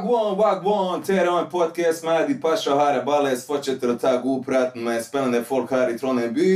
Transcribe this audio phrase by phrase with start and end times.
[0.00, 1.02] Wagwan, wagwan!
[1.02, 5.02] Tere en podcast med de Pasha her i Balles fortsetter å ta god prat med
[5.04, 6.52] spennende folk her i Trondheim by.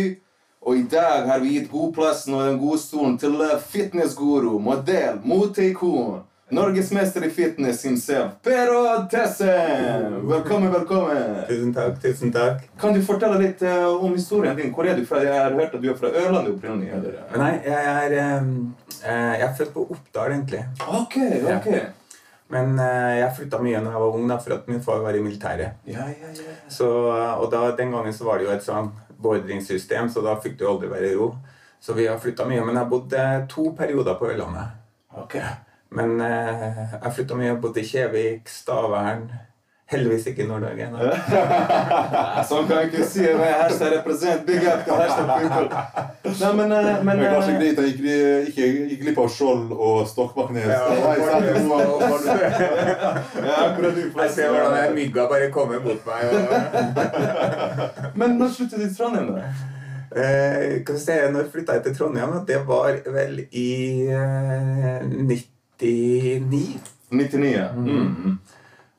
[0.64, 3.34] Og i dag har vi gitt godplassen og den gode stolen til
[3.68, 6.22] fitnessguru, modell, moteikon,
[6.56, 8.78] norgesmester i fitness himself, Pero
[9.12, 10.22] Tessen!
[10.30, 11.42] Velkommen, velkommen.
[11.48, 11.98] Tusen takk.
[12.00, 12.62] tusen takk.
[12.80, 14.72] Kan du fortelle litt uh, om historien din?
[14.72, 15.20] Hvor er du fra?
[15.20, 17.12] Jeg har hørt at du er fra Ørland opprinnelig.
[17.36, 18.56] Nei, jeg er, um,
[19.02, 20.64] jeg er født på Oppdal, egentlig.
[20.88, 21.20] Ok,
[21.58, 21.70] ok.
[22.52, 25.16] Men eh, jeg flytta mye da jeg var ung, da, for at min far var
[25.16, 25.80] i militæret.
[25.88, 26.56] Ja, ja, ja.
[26.68, 28.92] Så, og da, Den gangen så var det jo et sånn
[29.24, 31.32] beordringssystem, så da fikk du aldri være i ro.
[31.80, 32.64] Så vi har flytta mye.
[32.64, 34.76] Men jeg bodde to perioder på Ørlandet.
[35.20, 35.38] Ok.
[35.94, 37.50] Men eh, jeg flytta mye.
[37.52, 39.26] Jeg bodde i Kjevik, Stavern
[39.92, 40.82] Heldigvis ikke i Nord-Norge.
[40.86, 40.98] ennå
[42.48, 43.20] Sånn kan jeg ikke si.
[43.26, 45.68] Men hashtag represent, big up til hashtag people.
[46.24, 47.92] Nei, men, eh, men Men kanskje eh, greit at jeg
[48.88, 50.64] gikk glipp av Skjold og Stokmarknes.
[50.72, 50.96] Ja, det
[54.24, 56.24] Jeg ser hvordan mygga bare kommer mot meg.
[58.18, 59.42] Men når sluttet du i Trondheim, da?
[60.14, 62.30] Eh, kan se, Når flytta jeg til Trondheim?
[62.48, 66.80] Det var vel i eh, 99.
[67.10, 67.68] 99, ja.
[67.76, 68.38] Mm.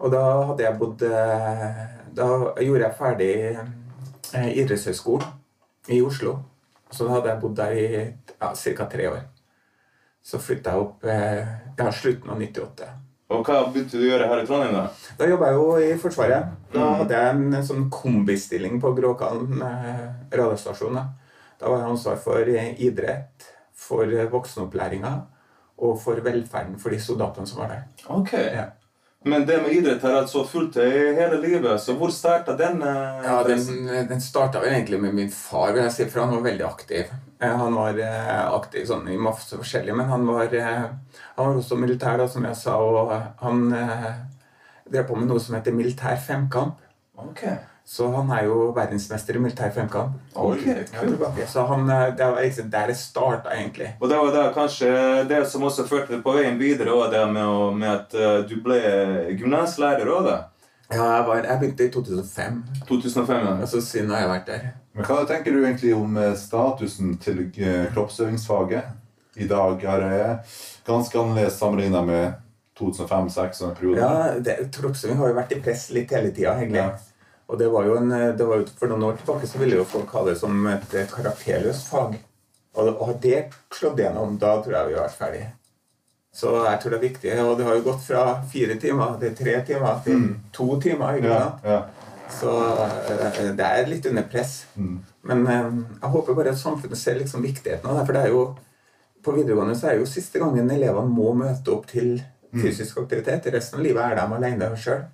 [0.03, 1.79] Og da hadde jeg bodd eh,
[2.15, 2.27] Da
[2.63, 6.37] gjorde jeg ferdig eh, idrettshøyskolen i Oslo.
[6.91, 8.87] Så da hadde jeg bodd der i ja, ca.
[8.91, 9.23] tre år.
[10.25, 11.41] Så flytta jeg opp eh,
[11.77, 12.87] ja, slutten av 98.
[13.35, 15.11] Og hva begynte du å gjøre her i Trondheim, da?
[15.17, 16.49] Da jobba jeg jo i Forsvaret.
[16.73, 20.99] Da hadde jeg en, sånn kombistilling på Gråkallen eh, radiostasjon.
[20.99, 21.05] Da.
[21.61, 22.51] da var jeg ansvar for
[22.89, 25.13] idrett, for voksenopplæringa
[25.85, 27.85] og for velferden for de soldatene som var der.
[28.15, 28.33] Ok.
[28.39, 28.69] Ja.
[29.25, 32.81] Men det med idrett har altså fulgt deg hele livet, så hvor starta den?
[32.85, 36.35] eh, Ja, Den, den starta vel egentlig med min far, vil jeg si, for han
[36.35, 37.09] var veldig aktiv.
[37.41, 40.99] Eh, Han var eh, aktiv sånn i masse forskjellig, men han var, han
[41.41, 44.11] var også militær, da, som jeg sa, og han eh,
[44.93, 46.77] drev på med noe som heter militær femkamp.
[47.17, 47.41] Ok.
[47.87, 50.15] Så han er jo verdensmester i militær femkamp.
[50.33, 50.63] Ok,
[50.95, 51.19] cool.
[51.47, 53.91] Så han, eh, det var liksom der det starta, egentlig.
[53.99, 54.89] Og det var da kanskje
[55.29, 58.39] det som også førte deg på veien videre, og det med, å, med at eh,
[58.49, 58.79] du ble
[59.37, 60.39] gymnaslærer òg, da?
[60.89, 62.59] Ja, jeg, var, jeg begynte i 2005,
[62.89, 63.69] 2005, ja.
[63.69, 64.67] så siden har jeg vært der.
[64.95, 67.45] Men hva tenker du egentlig om eh, statusen til
[67.93, 68.93] kroppsøvingsfaget?
[69.35, 70.19] I dag er det
[70.87, 72.33] ganske annerledes sammenligna med
[72.79, 73.99] 2005-2006 og en periode.
[73.99, 76.81] Ja, det, Kroppsøving har jo vært i press litt hele tida, egentlig.
[76.81, 76.95] Ja.
[77.45, 79.85] Og det var jo en, det var jo, For noen år tilbake så ville jo
[79.89, 82.17] folk ha det som et, karakterløst fag.
[82.75, 85.51] Og, og det slått gjennom, da tror jeg vi har vært ferdige.
[86.35, 87.35] Så jeg tror det er viktig.
[87.45, 91.21] Og det har jo gått fra fire timer til tre timer til to timer.
[91.21, 91.69] ikke sant?
[91.69, 91.83] ja.
[92.35, 92.51] Så
[92.81, 94.65] eh, det er litt under press.
[94.75, 94.97] Mm.
[95.29, 95.67] Men eh,
[96.01, 98.05] jeg håper bare at samfunnet ser liksom viktigheten av det.
[98.07, 98.45] For det er jo,
[99.23, 102.17] på videregående så er det jo siste gangen elevene må møte opp til
[102.55, 103.47] fysisk aktivitet.
[103.53, 105.05] Resten av livet er de alene sjøl.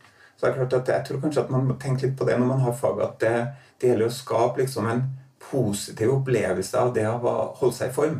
[0.41, 2.33] Så det er klart at jeg tror kanskje at man må tenke litt på det
[2.41, 3.33] når man har fag, at det,
[3.77, 5.03] det gjelder å skape liksom en
[5.37, 7.19] positiv opplevelse av det å
[7.59, 8.15] holde seg i form.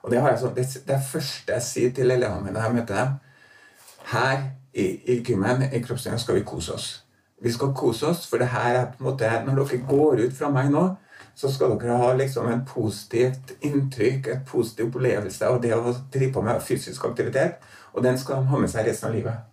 [0.00, 2.96] Og det, jeg sånn, det, det første jeg sier til elevene mine når jeg møter
[3.02, 3.12] dem.
[4.14, 4.38] Her
[4.72, 6.88] i, i gymmen i kroppsøving skal vi kose oss.
[7.44, 10.40] Vi skal kose oss, for det her er på en måte Når dere går ut
[10.40, 10.86] fra meg nå,
[11.36, 16.32] så skal dere ha liksom en positivt inntrykk, et positiv opplevelse av det å drive
[16.34, 17.60] på med fysisk aktivitet.
[17.92, 19.47] Og den skal de ha med seg resten av livet.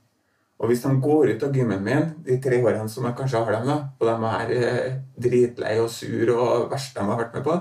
[0.60, 3.58] Og hvis de går ut av gymmen min de tre årene som jeg kanskje har
[3.58, 7.44] dem, da, og de er eh, dritlei og sur og verst de har vært med
[7.44, 7.58] på,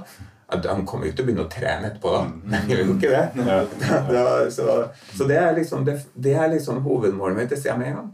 [0.52, 2.12] ja, de kommer jo ikke til å begynne å trene etterpå.
[2.14, 2.20] da.
[2.52, 3.24] De gjør jo ikke det.
[3.48, 3.62] Ja.
[4.12, 4.76] Da, så,
[5.16, 7.48] så det er liksom, det, det er liksom hovedmålet mitt.
[7.50, 8.12] Det sier jeg med en gang.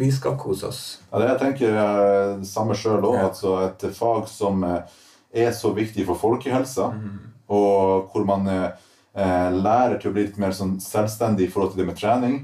[0.00, 0.80] Vi skal kose oss.
[1.10, 3.18] Ja, det jeg tenker jeg det samme sjøl òg.
[3.26, 4.96] Altså et fag som eh,
[5.44, 7.18] er så viktig for folkehelsa, Mm.
[7.52, 8.70] og hvor man eh,
[9.12, 12.38] eh, lærer til å bli litt mer sånn selvstendig i forhold til det med trening,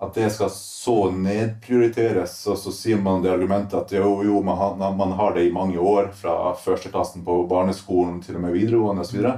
[0.00, 2.34] at det skal så nedprioriteres.
[2.50, 5.52] Og så sier man det argumentet at jo, jo, man har, man har det i
[5.54, 9.30] mange år, fra førsteklassen på barneskolen til og med videregående osv.,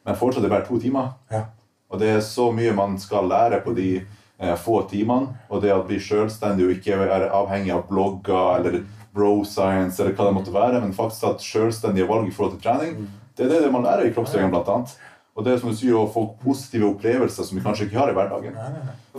[0.00, 1.12] men fortsatt er det bare to timer.
[1.30, 1.44] Ja.
[1.90, 5.34] Og det er så mye man skal lære på de eh, få timene.
[5.50, 8.80] Og det at bli selvstendig og ikke være avhengig av blogger eller
[9.12, 12.64] bro science eller hva det måtte være, men faktisk at selvstendige valg i forhold til
[12.64, 14.96] trening, det er det man lærer i kroppsøving blant annet.
[15.40, 18.10] Og det er som du sier, å få positive opplevelser som vi kanskje ikke har
[18.12, 18.58] i hverdagen.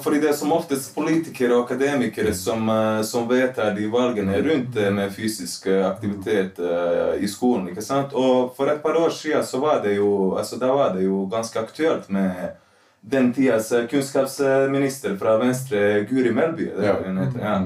[0.06, 4.70] Fordi det er som oftest politikere og akademikere som, eh, som vedtar de valgene rundt
[4.76, 7.72] det med fysisk eh, aktivitet eh, i skolen.
[7.74, 8.14] ikke sant?
[8.14, 11.26] Og for et par år siden så var det jo, altså da var det jo
[11.32, 12.54] ganske aktuelt med
[13.02, 16.70] den tidas eh, kunnskapsminister fra Venstre, Guri Melby.
[16.78, 17.66] det er Ja.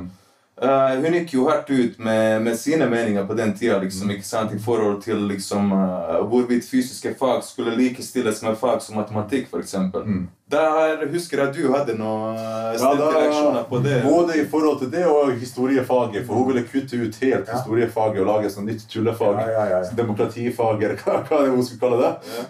[0.62, 0.94] Ja.
[0.94, 4.24] Eh, hun gikk jo hardt ut med, med sine meninger på den tida liksom, ikke
[4.24, 9.50] sant, i forhold til liksom, uh, hvorvidt fysiske fag skulle likestilles med fag som matematikk,
[9.52, 9.66] for
[10.06, 10.28] Mm.
[10.50, 14.04] Der husker jeg du hadde noen uh, Ja, da, reaksjoner på det.
[14.04, 16.26] både i forhold til det og historiefaget.
[16.28, 17.54] For hun ville kutte ut helt Ja.
[17.58, 19.40] historiefaget og lage et nytt tullefag.
[19.42, 19.84] Ja, ja, ja.
[19.84, 22.14] Sånn Demokratifag, eller hva, hva hun skulle kalle det.
[22.38, 22.44] Ja.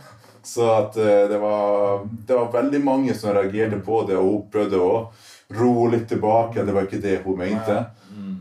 [0.43, 4.43] Så at uh, det var, det var veldig mange som reagerte på det, og hun
[4.51, 5.07] prøvde å
[5.53, 6.63] roe litt tilbake.
[6.63, 7.83] Det var ikke det hun mente.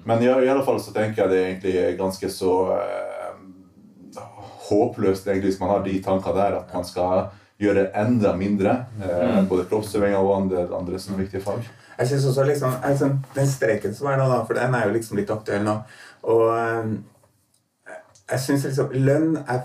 [0.04, 4.24] Men i, i alle fall så tenker jeg det er egentlig ganske så eh,
[4.68, 7.30] håpløst egentlig hvis man har de tankene der, at man skal
[7.60, 8.76] gjøre enda mindre.
[9.00, 11.64] Eh, både kroppsøvinger og andre, andre som er viktige fag.
[11.98, 14.96] Jeg synes også liksom, synes, Den streiken som er nå, da, for den er jo
[14.96, 15.78] liksom litt aktuell nå.
[16.32, 16.44] Og
[18.30, 19.64] jeg syns liksom lønn er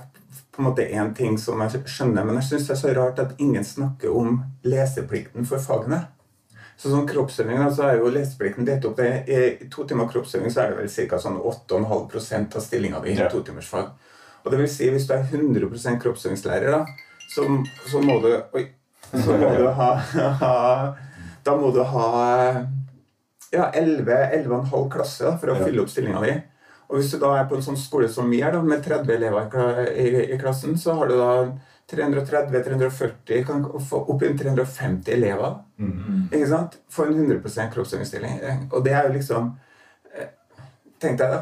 [0.51, 3.19] på en måte én ting som jeg skjønner, men jeg syns det er så rart
[3.23, 6.03] at ingen snakker om leseplikten for fagene.
[6.79, 8.95] Så sånn kroppsøving, så er jo leseplikten delt opp.
[8.95, 11.17] Det, I to timer kroppsøving så er det vel ca.
[11.19, 13.27] Sånn 8,5 av stillinga di i Ja.
[13.29, 13.89] totimersfag.
[14.45, 16.85] Og det vil si, hvis du er 100 kroppsøvingslærer, da,
[17.35, 17.43] så,
[17.91, 18.69] så må du Oi.
[19.11, 19.89] Så må du ha,
[20.39, 20.95] ha
[21.43, 22.07] Da må du ha
[23.51, 25.65] ja, 11-11,5 klasse da, for å Ja.
[25.65, 26.35] fylle opp stillinga di.
[26.89, 29.11] Og hvis du da er på en sånn skole som vi er, da, med 30
[29.15, 29.49] elever
[29.97, 31.31] i, i, i klassen, så har du da
[31.91, 35.55] 330-340, kan få opp inn 350 elever.
[36.29, 36.77] Ikke sant?
[36.91, 38.69] Få en 100% kroppsøvingsstilling.
[38.71, 39.55] Og det er jo liksom
[40.13, 40.29] eh,
[40.99, 41.41] Tenk deg da.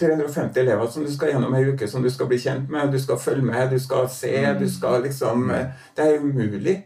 [0.00, 2.98] 350 elever som du skal gjennom ei uke, som du skal bli kjent med, du
[2.98, 6.80] skal følge med, du skal se, du skal liksom eh, Det er umulig.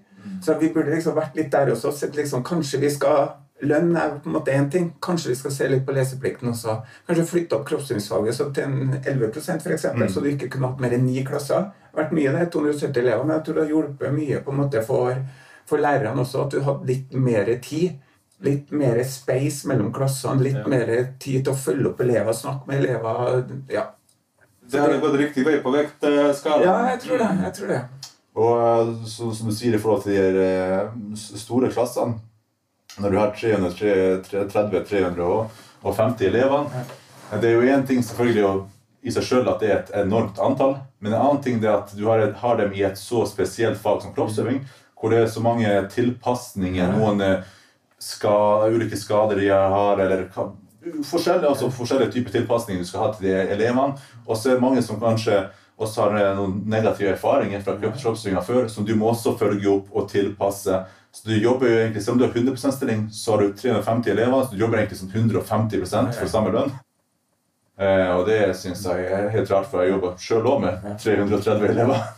[0.45, 1.93] Så vi burde liksom vært litt der også.
[1.95, 3.31] Sett liksom, kanskje vi skal
[3.67, 4.93] Lønn er på en måte én ting.
[5.03, 6.77] Kanskje vi skal se litt på leseplikten også.
[7.09, 10.95] Kanskje flytte opp kroppssynsfaget til en 11% for eksempel, så du ikke kunne hatt mer
[10.95, 11.67] enn ni klasser.
[11.73, 14.53] Det har vært mye det, 270 elever, men jeg tror det har hjulpet mye på
[14.55, 15.19] en måte for,
[15.67, 17.99] for lærerne også, at du hadde litt mer tid.
[18.47, 20.69] Litt mer space mellom klassene, litt Ja.
[20.71, 20.87] mer
[21.19, 23.45] tid til å følge opp elever, snakke med elever.
[23.75, 23.89] Ja,
[24.71, 26.63] Det har gått riktig vei på vektskalaen.
[26.63, 27.31] ja jeg tror det.
[27.43, 27.81] jeg tror det.
[28.39, 32.21] Og eh, så, som du sier i forhold til de eh, store klassene
[32.97, 36.65] Når du har 330-350 elever
[37.41, 38.69] Det er jo én ting selvfølgelig å,
[39.05, 40.77] i seg sjøl at det er et enormt antall.
[40.99, 44.03] Men en annen ting er at du har, har dem i et så spesielt fag
[44.03, 44.59] som kroppsøving,
[44.99, 46.87] hvor det er så mange tilpasninger.
[46.97, 47.43] Noen eh,
[48.03, 50.27] ska, ulike skader de har, eller
[51.05, 53.95] forskjellige, altså forskjellige typer tilpasninger du skal ha til de elevene.
[54.27, 55.37] Og så er det mange som kanskje
[55.79, 59.95] også har eh, noen negative erfaringer fra kroppsøvinga før, som du må også følge opp
[59.95, 60.83] og tilpasse.
[61.13, 64.11] Så du jobber jo egentlig, Selv om du har 100 stilling, så har du 350
[64.11, 65.85] elever, så du jobber egentlig som 150
[66.21, 66.73] for samme lønn.
[67.79, 71.69] Eh, og det syns jeg er helt rart, for jeg jobber sjøl òg med 330
[71.71, 72.09] elever.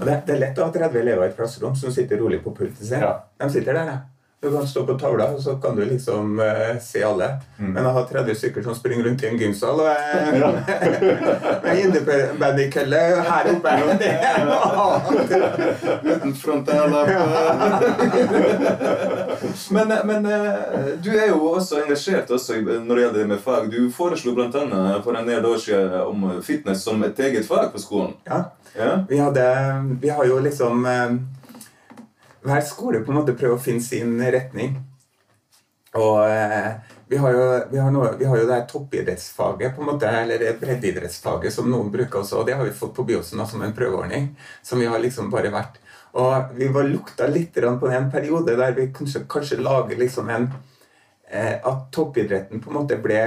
[0.00, 2.40] Og det, det er lett å ha 30 elever i et klasserom som sitter rolig
[2.42, 3.02] på pulten sin.
[3.04, 3.12] Ja.
[3.38, 4.00] De sitter der, ja.
[4.44, 7.28] Du kan stå på tavla, og så kan du liksom uh, se alle.
[7.56, 7.70] Mm.
[7.72, 10.34] Men jeg har 30 stykker som springer rundt i en gymsal og er
[11.64, 15.32] med innebandy-kølle her oppe det er noe annet.
[16.04, 16.34] Uten
[19.76, 20.52] men men eh,
[21.00, 23.70] du er jo også engasjert også når det gjelder det med fag.
[23.72, 24.50] Du foreslo bl.a.
[25.04, 28.12] for en del år siden om fitness som et eget fag på skolen.
[28.28, 28.42] Ja.
[28.76, 29.04] Ja?
[29.08, 29.48] Vi, hadde,
[30.00, 31.16] vi har jo liksom eh,
[32.44, 34.76] Hver skole på en måte prøver å finne sin retning.
[35.94, 36.72] Og eh,
[37.06, 40.10] vi, har jo, vi, har noe, vi har jo det her toppidrettsfaget, på en måte,
[40.10, 42.40] eller breddeidrettsfaget, som noen bruker også.
[42.40, 44.32] Og det har vi fått på Byåsen som en prøveordning.
[44.62, 45.80] Som vi har liksom bare vært
[46.14, 50.52] Og vi var lukta litt på en periode der vi kanskje, kanskje lager liksom en
[51.30, 53.24] eh, At toppidretten på en måte ble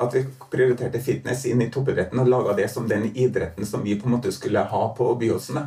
[0.00, 3.98] at vi prioriterte fitness inn i toppidretten og laga det som den idretten som vi
[4.00, 5.58] på en måte skulle ha på Byåsen.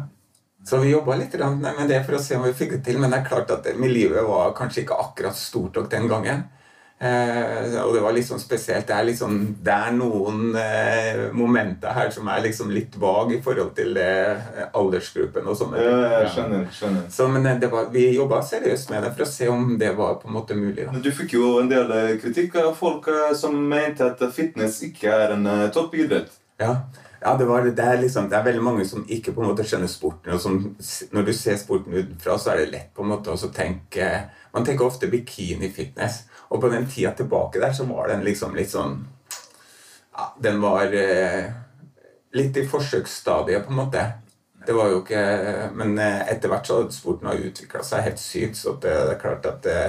[0.65, 3.11] Så vi jobba litt med det for å se om vi fikk det til, men
[3.11, 6.43] det er klart at miljøet var kanskje ikke akkurat stort nok den gangen.
[7.03, 8.85] Eh, og det var litt sånn spesielt.
[8.87, 9.33] Det er, liksom,
[9.65, 14.39] det er noen eh, momenter her som er liksom litt vag i forhold til eh,
[14.71, 16.29] aldersgruppen og sånne Ja, Ja.
[16.31, 16.63] skjønner.
[16.71, 17.09] skjønner.
[17.11, 19.91] Så, men eh, det var, vi jobba seriøst med det for å se om det
[19.97, 20.85] var på en måte mulig.
[20.87, 20.95] da.
[21.03, 25.11] Du fikk jo en del eh, kritikk av folk eh, som mente at fitness ikke
[25.11, 26.31] er en toppidrett.
[26.61, 26.77] Ja,
[27.23, 29.63] ja det, var, det, er liksom, det er veldig mange som ikke på en måte
[29.67, 30.33] skjønner sporten.
[30.35, 30.57] og som,
[31.15, 34.09] Når du ser sporten utenfra, så er det lett på en måte å tenke
[34.53, 36.23] Man tenker ofte bikini-fitness.
[36.51, 38.99] Og på den tida tilbake der så var den liksom litt sånn
[40.11, 41.47] ja, Den var eh,
[42.35, 44.03] litt i forsøksstadiet, på en måte.
[44.65, 45.23] Det var jo ikke
[45.79, 49.23] Men eh, etter hvert så hadde sporten utvikla seg helt sykt, så det, det er
[49.23, 49.79] klart at det,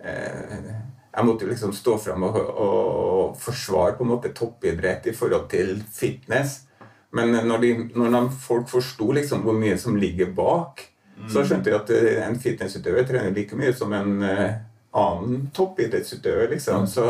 [0.00, 0.72] eh,
[1.12, 5.48] jeg måtte jo liksom stå fram og, og forsvare på en måte toppidrett i forhold
[5.52, 6.62] til fitness.
[7.12, 10.86] Men når, de, når de, folk forsto liksom hvor mye som ligger bak,
[11.28, 14.54] så skjønte de at eh, en fitnessutøver trener like mye som en uh,
[14.98, 16.48] annen toppidrettsutøver.
[16.54, 16.86] liksom.
[16.86, 17.04] Så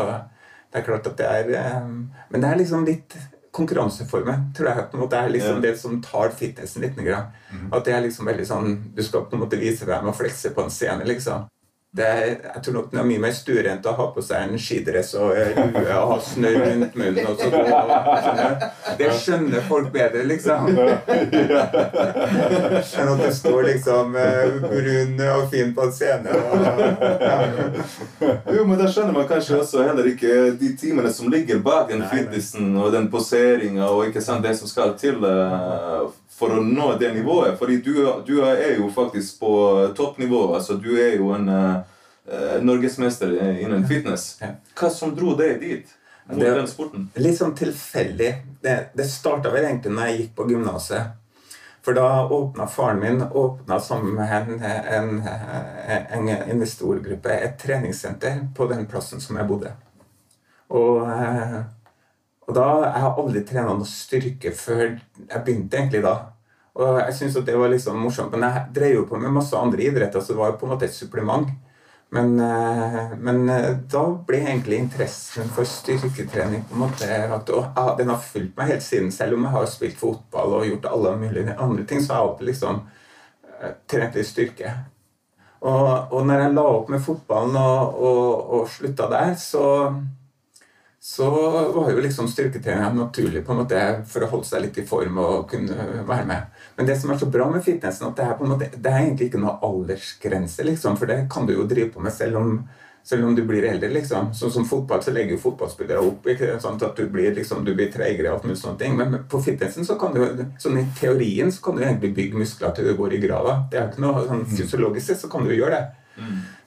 [0.69, 3.15] Det er klart at det er um, Men det er liksom litt
[3.53, 5.61] konkurranseformen, tror jeg på en måte er liksom yeah.
[5.61, 6.97] det som tar fitnessen litt.
[6.97, 7.71] Mm.
[7.71, 10.17] At det er liksom veldig sånn Du skal på en måte vise deg med å
[10.17, 11.45] flekse på en scene, liksom.
[11.93, 12.23] Det er,
[12.55, 15.35] jeg tror nok den er mye mer stuerent å ha på seg en skidress og
[15.37, 17.27] eh, lue og ha snørr rundt munnen.
[17.29, 17.67] og så gå og
[18.23, 18.63] skjønner.
[18.97, 20.71] Det skjønner folk bedre, liksom.
[22.97, 26.33] Enn at du står liksom eh, brun og fin på en scene.
[26.33, 26.65] Og,
[27.21, 27.37] ja.
[28.57, 32.01] Jo, men da skjønner man kanskje også heller ikke de timene som ligger bak den
[32.09, 36.09] fitnessen og den poseringa og ikke sant, det som skal til eh,
[36.43, 37.55] for å nå det nivået.
[37.59, 37.95] Fordi du,
[38.27, 39.55] du er jo faktisk på
[39.97, 40.43] toppnivå.
[40.59, 41.81] Altså, du er jo en uh,
[42.61, 43.33] norgesmester
[43.63, 44.35] innen fitness.
[44.75, 45.99] Hva som dro deg dit?
[46.29, 47.09] Mot Det- den sporten?
[47.19, 48.31] Litt sånn tilfeldig.
[48.63, 51.19] Det, det starta vel egentlig når jeg gikk på gymnaset.
[51.83, 54.61] For da åpna faren min åpna sammen med en,
[54.95, 55.09] en,
[56.15, 59.73] en investorgruppe et treningssenter på den plassen som jeg bodde.
[60.71, 61.57] Og, eh,
[62.47, 66.15] og da Jeg har aldri trena noe styrke før jeg begynte egentlig da.
[66.73, 68.33] Og jeg syns det var liksom morsomt.
[68.33, 70.73] Men jeg drev jo på med masse andre idretter, så det var jo på en
[70.73, 71.51] måte et supplement.
[72.13, 77.49] Men, eh, men eh, da ble egentlig interessen for styrketrening på en måte at,
[77.97, 79.11] Den har fulgt meg helt siden.
[79.11, 82.31] Selv om jeg har spilt fotball og gjort alle mulige andre ting, så har jeg
[82.31, 82.81] alltid liksom
[83.61, 84.75] eh, trent litt styrke.
[85.63, 89.63] Og, og når jeg la opp med fotballen og, og, og slutta der, så
[91.03, 91.29] så
[91.75, 95.17] var jo liksom styrketreninga naturlig på en måte for å holde seg litt i form
[95.19, 96.52] og kunne være med.
[96.75, 99.29] Men det som er så bra med fitnessen, at det er, måte, det er egentlig
[99.29, 100.65] ikke noe aldersgrense.
[100.65, 102.55] liksom, For det kan du jo drive på med selv om,
[103.05, 103.91] selv om du blir eldre.
[103.93, 104.31] liksom.
[104.33, 107.73] Sånn som fotball, så legger jo fotballspillere opp ikke sånn at du blir, liksom, du
[107.77, 108.97] blir treigere og alt mulig sånne ting.
[108.97, 112.73] Men på fitnessen så kan du sånn i teorien så kan du egentlig bygge muskler
[112.73, 113.59] til du går i grava.
[113.69, 115.83] Det er ikke noe sånn Fysiologisk sett så kan du gjøre det.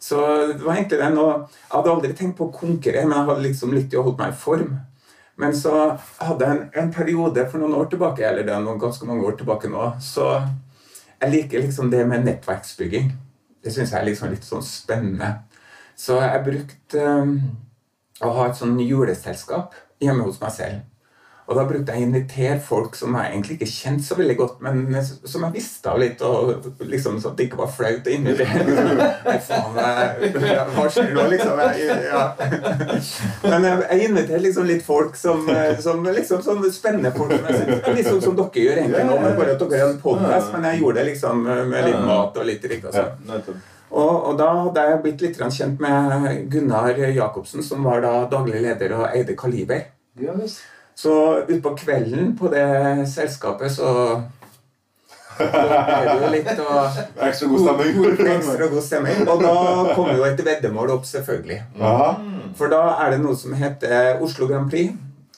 [0.02, 0.18] Så
[0.52, 3.42] det var egentlig den, og Jeg hadde aldri tenkt på å konkurrere, men jeg hadde
[3.46, 4.76] liksom til å holde meg i form.
[5.36, 5.72] Men så
[6.18, 9.26] hadde jeg en, en periode for noen år tilbake, eller det er noen ganske mange
[9.28, 10.30] år tilbake nå, så
[11.20, 13.10] jeg liker liksom det med nettverksbygging.
[13.64, 15.32] Det syns jeg er liksom litt sånn spennende.
[15.96, 17.38] Så jeg brukte um,
[18.24, 20.84] å ha et sånn juleselskap hjemme hos meg selv.
[21.46, 24.56] Og da brukte jeg å invitere folk som jeg egentlig ikke kjente så veldig godt,
[24.66, 28.14] men som jeg visste av litt, og liksom så at det ikke var flaut å
[28.16, 28.64] invitere.
[29.28, 29.78] Nei, faen,
[30.74, 31.62] hva skjer nå, liksom?
[31.78, 32.24] Jeg, ja.
[33.44, 35.46] Men jeg, jeg inviterer liksom litt folk som,
[35.86, 37.38] som liksom sånn spennende folk.
[37.38, 40.50] Som jeg liksom som dere gjør egentlig nå, men bare at dere er en podcast,
[40.56, 43.58] men jeg gjorde det liksom med litt mat og litt drikke og sånn.
[43.86, 48.66] Og, og da hadde jeg blitt litt kjent med Gunnar Jacobsen, som var da daglig
[48.66, 49.92] leder og eide Kaliber.
[50.18, 50.64] Ja, visst.
[50.96, 51.12] Så
[51.44, 52.64] utpå kvelden på det
[53.12, 53.90] selskapet så
[55.36, 58.06] så ble det jo litt og Ekstra god stemning.
[58.32, 59.18] ekstra god stemning.
[59.28, 59.52] Og da
[59.92, 61.58] kommer jo et veddemål opp, selvfølgelig.
[61.76, 62.06] Aha.
[62.56, 64.94] For da er det noe som heter Oslo Grand Prix.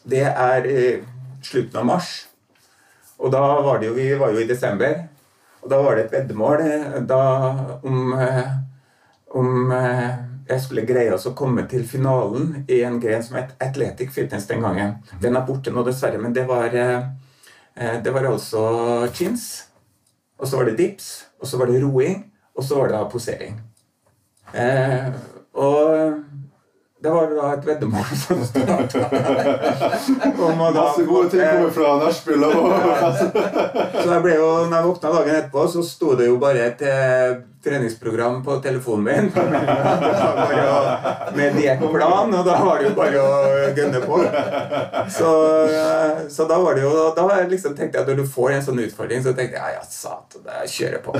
[0.06, 0.84] Det er i
[1.42, 2.12] slutten av mars.
[3.18, 5.08] Og da var det jo Vi var jo i desember.
[5.64, 7.22] Og da var det et veddemål eh, da
[7.82, 8.44] om eh,
[9.34, 10.14] om eh,
[10.48, 14.46] jeg skulle greie oss å komme til finalen i en gren som het Athletic Fitness
[14.48, 14.94] den gangen.
[15.20, 17.02] Den er borte nå, dessverre, men det var, eh,
[17.76, 19.64] eh, det var altså chins.
[20.38, 22.24] Og så var det dips, og så var det roing,
[22.56, 23.60] og så var det posering.
[24.54, 25.08] Eh,
[25.58, 26.22] og
[27.02, 29.04] det var da et veddemål som starta.
[30.74, 32.44] Masse gode ting kommer fra nachspiel.
[32.44, 32.72] og-
[34.02, 37.36] Så jeg ble jo, når jeg våkna dagen etterpå, så sto det jo bare eh,
[37.68, 39.30] treningsprogram på telefonen min.
[40.38, 40.80] Bare å,
[41.36, 44.20] med diettplan, og da var det jo bare å gunne på.
[45.12, 45.30] Så,
[45.68, 48.66] eh, så da var det jo Da liksom tenkte jeg at når du får en
[48.70, 51.16] sånn utfordring, så tenkte jeg ja, satan, jeg kjører på.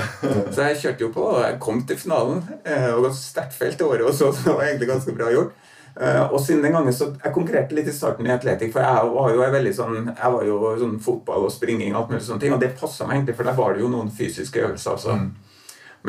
[0.49, 2.43] Så jeg kjørte jo på, og jeg kom til finalen.
[2.65, 5.57] eh, Og ganske sterkt felt i året også, så det var egentlig ganske bra gjort.
[5.99, 9.09] Uh, og siden den gangen så Jeg konkurrerte litt i starten i atletikk, for jeg
[9.11, 12.43] var jo veldig sånn Jeg var jo sånn fotball og springing og alt mulig sånne
[12.43, 15.17] ting, og det passa meg egentlig, for der var det jo noen fysiske øvelser også.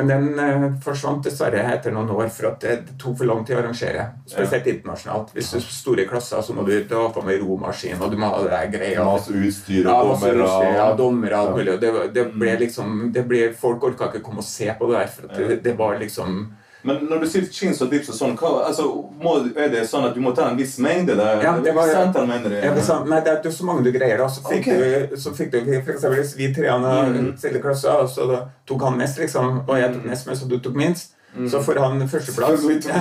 [0.00, 3.58] Men den eh, forsvant dessverre etter noen år, for at det, tok for lang tid
[3.58, 4.06] å arrangere.
[4.28, 5.34] Spesielt internasjonalt.
[5.36, 8.18] Hvis du er store klasser, så må du ut og få med romaskin, og du
[8.20, 9.04] må ha det der greia.
[9.06, 10.72] Masse utstyr og dommer dommere.
[10.78, 11.76] ja, dommere og alt mulig.
[11.82, 15.12] Det, det ble liksom det ble, Folk orka ikke komme og se på det der,
[15.12, 16.40] for det, det var liksom
[16.82, 18.86] Men når du sier chins og dips og sånn, hva, altså,
[19.20, 21.42] må, er det sånn at du må ta en viss mengde der?
[21.44, 22.64] Ja, det var- Senter, mener jeg.
[22.64, 24.28] Ja, men så, nei, det er ikke så mange du greier, da.
[24.28, 25.06] Så fikk okay.
[25.10, 29.20] du, så fikk du for eksempel vi treene stille klasser, og så tok han mest,
[29.20, 31.16] liksom, og jeg tok mest, men så du tok minst.
[31.50, 32.50] Så får han førsteplass.
[32.50, 32.94] Selvfølgelig tok-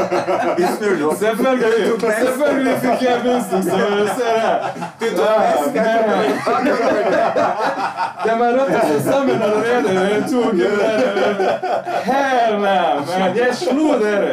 [0.58, 1.18] Vi snurrer opp.
[1.20, 3.58] Selvfølgelig fikk jeg minst, så
[4.16, 4.56] ser jeg.
[5.00, 5.30] Du tok
[8.24, 9.88] De har rødt seg sammen allerede.
[9.92, 10.54] De tok
[12.04, 13.36] Hell no.
[13.36, 14.32] Jeg slo dere.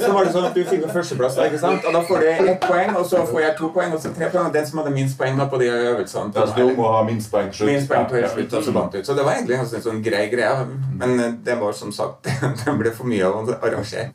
[0.00, 1.86] Så var det sånn at du fikk jo førsteplass, da, ikke sant?
[1.86, 4.30] Og da får du ett poeng, og så får jeg to poeng, og så tre
[4.32, 4.48] poeng.
[4.50, 6.82] Og den som hadde minst poeng da på de øvelsene Det er så det om
[6.86, 7.70] å ha minst poeng til slutt.
[7.72, 8.62] Minst poeng til Ja, ja.
[8.66, 9.00] så vant du.
[9.06, 10.66] Så det var egentlig en sånn grei greie.
[10.96, 12.28] Men eh, det var som sagt
[12.64, 14.14] Det ble for mye å arrangere.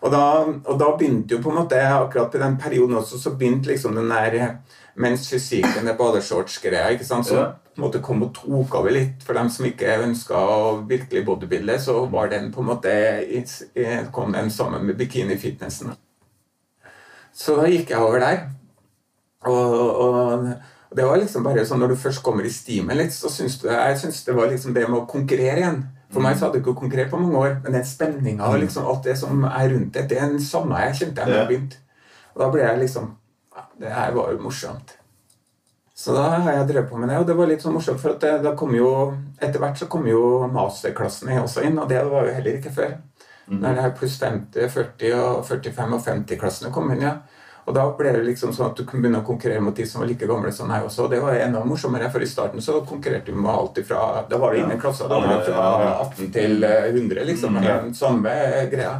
[0.00, 3.34] Og da, og da begynte jo på en måte akkurat på den perioden også, så
[3.36, 4.60] begynte liksom den der
[5.00, 7.44] Mens fysikken, er badeshorts-greia, ikke sant, så Ja.
[7.72, 9.22] på en måte kom og tok over litt.
[9.22, 14.32] For dem som ikke ønska å virkelig bodybuilde, så var den på en måte kom
[14.32, 15.94] den sammen med bikini-fitnessen.
[17.32, 18.42] Så da gikk jeg over der.
[19.46, 20.44] Og, og,
[20.90, 23.60] og det var liksom bare sånn når du først kommer i stimen litt, så syns
[23.62, 25.84] du Jeg syns det var liksom det med å konkurrere igjen.
[26.10, 28.86] For meg så hadde det ikke konkret på mange år, men den spenninga og liksom
[28.90, 31.82] alt det som er rundt det, det er den samme jeg kjente da jeg begynte.
[32.34, 33.16] Og da ble jeg liksom
[33.80, 34.96] Det her var jo morsomt.
[35.96, 38.16] Så da har jeg drevet på med det, og det var litt sånn morsomt, for
[38.20, 38.88] det, da kom jo
[39.40, 42.94] Etter hvert så kom jo masterklassene også inn, og det var jo heller ikke før.
[43.50, 47.16] Når det er pluss 50, 40 og 45 og 50-klassene kom inn, ja.
[47.70, 50.02] Og da ble det liksom sånn at du kunne begynne å konkurrere mot de som
[50.02, 51.04] var like gamle som meg også.
[51.04, 54.40] Og det var enda morsommere, for i starten så konkurrerte vi med alt ifra Da
[54.42, 55.06] var det ingen klasser.
[55.06, 55.68] Da var det fra
[56.08, 57.54] 18 til eh, 100, liksom.
[57.54, 58.32] Men den samme
[58.72, 58.96] greia.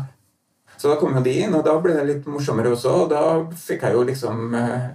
[0.76, 2.92] Så da kom jo de inn, og da ble det litt morsommere også.
[3.02, 3.24] Og da
[3.66, 4.86] fikk jeg jo liksom eh,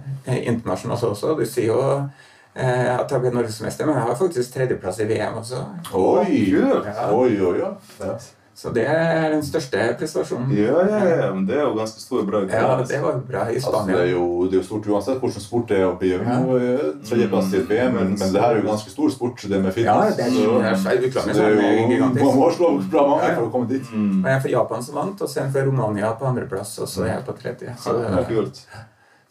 [0.48, 1.36] internasjonalt også.
[1.36, 5.36] Du sier jo eh, at jeg ble norgesmester, men jeg har faktisk tredjeplass i VM
[5.42, 5.60] også.
[6.00, 6.48] Oi!
[6.56, 6.80] Ja.
[7.12, 7.76] Oi, oi, oi.
[8.00, 8.16] Ja.
[8.56, 10.52] Så det er den største prestasjonen.
[10.56, 12.54] Ja, ja, ja, men det er jo ganske stor bragd.
[12.56, 15.44] Ja, det var bra i Altså, det, er jo, det er jo stort uansett hvordan
[15.44, 18.54] sport det er oppe i nå, eh, tredjeplass i et VM, men, men det her
[18.56, 19.84] er jo ganske stor sport, det med fitness.
[19.84, 22.24] Ja, det er, så- det er så utlandet det er er jo, gigantisk.
[22.24, 23.92] man må slå bra mange for å komme dit.
[23.92, 24.24] Mm.
[24.24, 27.04] Jeg er fra Japan som vant, og så en fra Romania på andreplass, og så
[27.04, 27.76] er jeg på tredje.
[27.84, 28.62] Så, Ja, kult.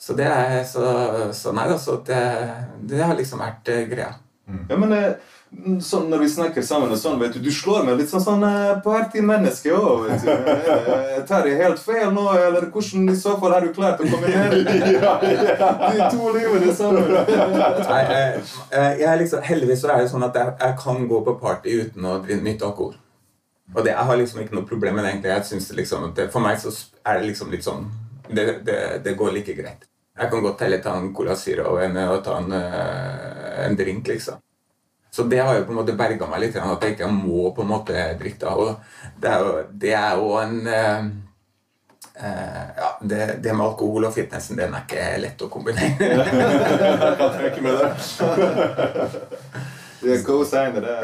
[0.05, 0.85] så det er så,
[1.33, 2.21] så nei da, så det,
[2.93, 3.89] det har liksom vært greia.
[3.89, 4.13] greia.
[4.69, 5.15] Ja, men eh,
[5.83, 8.43] sånn når vi snakker sammen og sånn, vet du, du slår meg litt sånn sånn
[8.47, 10.29] eh, partymenneske òg, vet du.
[10.29, 14.09] Jeg Tar jeg helt feil nå, eller hvordan i så fall har du klart å
[14.09, 17.09] kombinere de to livene sammen?
[17.91, 21.23] Nei, jeg, eh, jeg liksom, heldigvis så er det sånn at jeg, jeg kan gå
[21.25, 22.95] på party uten å nytte nytt alkohol.
[23.73, 25.15] Og det, jeg har liksom ikke noe problem med det.
[25.15, 25.33] egentlig.
[25.33, 26.69] Jeg synes det liksom, det, For meg så
[27.01, 27.87] er det liksom litt sånn
[28.29, 29.87] Det, det, det går like greit.
[30.15, 34.07] Jeg kan godt heller ta en Cola Zero enn å ta en, eh, en drink,
[34.07, 34.39] liksom.
[35.15, 37.63] Så det har jo på en måte berga meg litt, at jeg ikke må på
[37.63, 38.55] en måte drikke da.
[38.59, 41.05] Og det er jo, det er jo en eh,
[42.19, 45.95] eh, ja, det, det med alkohol og fitnessen, den er ikke lett å kombinere.
[46.03, 47.89] Jeg kan tenke meg det.
[50.01, 50.97] Det er co-signer, det.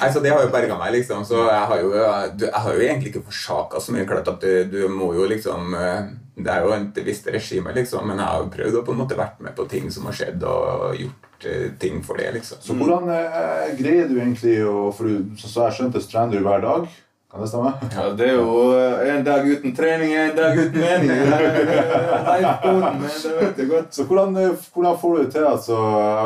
[0.00, 1.28] Altså, det har jo berga meg, liksom.
[1.28, 4.08] Så jeg har jo, jeg har jo egentlig ikke forsaka så mye.
[4.08, 8.06] Klart at du, du må jo liksom eh, Det er jo et visst regime, liksom,
[8.08, 10.16] men jeg har jo prøvd å på en måte vært med på ting som har
[10.16, 12.62] skjedd, og gjort eh, ting for det, liksom.
[12.64, 16.46] Så hvordan eh, greier du egentlig å For du, så, så jeg skjønte, trener du
[16.46, 16.86] hver dag?
[17.32, 17.72] Kan det stemme?
[17.94, 21.08] Ja, det er jo eh, en dag uten trening, en dag uten mening.
[21.32, 23.94] Det life-koden, men det vet jeg godt.
[23.96, 25.46] Så hvordan, eh, hvordan får du det til?
[25.48, 25.78] Altså,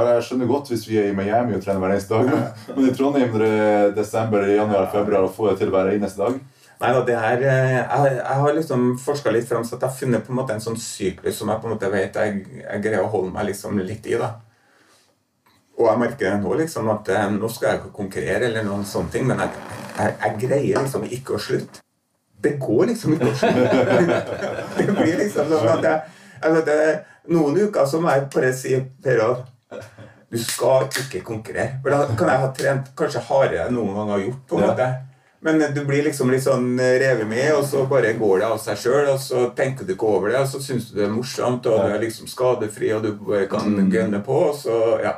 [0.08, 2.94] jeg skjønner godt hvis vi er i Miami og trener hver eneste dag, men i
[2.98, 6.40] Trondheim når det er desember, januar, februar, å få det til hver eneste dag?
[6.76, 9.94] Nei da, det er eh, Jeg, jeg har liksom forska litt fram så jeg har
[9.96, 12.82] funnet på en måte en sånn syklus som jeg på en måte vet jeg, jeg
[12.84, 14.18] greier å holde meg liksom litt i.
[14.20, 14.34] da.
[15.76, 18.84] Og jeg merker det nå, liksom, at eh, nå skal jeg ikke konkurrere, eller noen
[18.88, 19.64] sånne ting, men jeg,
[19.98, 21.82] jeg, jeg greier liksom ikke å slutte.
[22.46, 24.22] Det går liksom ikke å slutte.
[24.78, 26.80] det blir liksom sånn at jeg, altså det,
[27.26, 29.18] Noen uker så må jeg bare si Per
[30.30, 31.80] du skal ikke konkurrere.
[31.82, 34.40] For da kan jeg ha trent kanskje hardere enn noen gang har gjort.
[34.48, 34.88] på en måte.
[35.46, 38.80] Men du blir liksom litt sånn revet med, og så bare går det av seg
[38.82, 39.12] sjøl.
[39.12, 41.84] Og så tenker du ikke over det, og så syns du det er morsomt, og
[41.86, 43.12] du er liksom skadefri, og du
[43.52, 44.40] kan gønne på.
[44.48, 45.12] Og så, ja.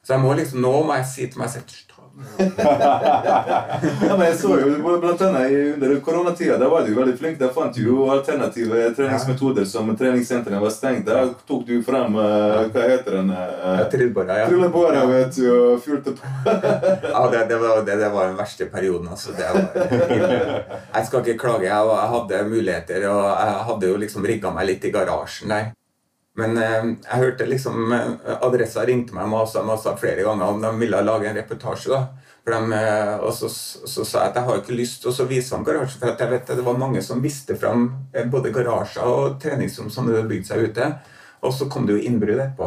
[0.00, 1.89] så jeg må liksom, nå må jeg si til meg selv «Ta det
[2.38, 7.38] Ja, men jeg så jo blant annet under koronatida, da var du veldig flink.
[7.40, 11.06] Da fant du jo alternative treningsmetoder som treningssentrene var stengt.
[11.08, 13.32] Da tok du fram eh, Hva heter den?
[13.32, 14.48] Uh, triller bare, ja.
[14.50, 16.34] Tryllebåra, vet du, og fylte på.
[17.10, 19.08] Ja, det, det, var, det, det var den verste perioden.
[19.10, 19.34] Altså.
[19.36, 19.60] Det var,
[20.94, 21.68] jeg skal ikke klage.
[21.68, 25.70] Jeg, jeg hadde muligheter, og jeg hadde jo liksom rigga meg litt i garasjen der.
[26.38, 30.60] Men eh, jeg hørte liksom eh, Adressa ringte meg og masa, masa flere ganger om
[30.62, 31.90] de ville lage en reportasje.
[31.90, 32.26] da.
[32.50, 35.54] Dem, eh, og så, så sa jeg at jeg har ikke lyst til å vise
[35.56, 35.98] han garasje.
[36.00, 37.88] for jeg vet at det var mange som viste fram
[38.32, 40.92] både garasjer og treningsrom som hadde bygd seg ute.
[41.40, 42.66] Og så kom det jo innbrudd etterpå.